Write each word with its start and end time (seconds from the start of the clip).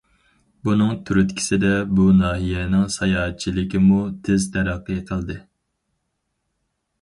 بۇنىڭ 0.67 0.93
تۈرتكىسىدە، 1.09 1.73
بۇ 1.99 2.05
ناھىيەنىڭ 2.21 2.87
ساياھەتچىلىكىمۇ 2.95 3.99
تېز 4.29 4.49
تەرەققىي 4.57 5.05
قىلدى. 5.13 5.39